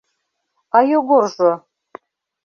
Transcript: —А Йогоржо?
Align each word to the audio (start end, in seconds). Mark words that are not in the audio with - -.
—А 0.77 0.79
Йогоржо? 0.89 1.51